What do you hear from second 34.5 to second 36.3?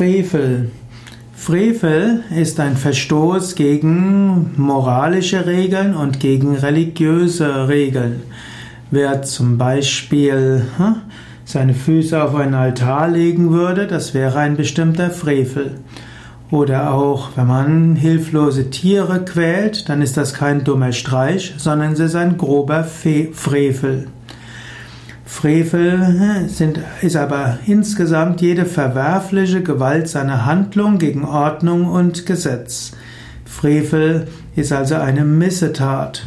ist also eine Missetat.